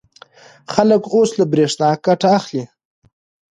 خلک 0.73 1.01
اوس 1.13 1.29
له 1.39 1.45
برېښنا 1.51 1.89
ګټه 2.05 2.27
اخلي. 2.37 2.63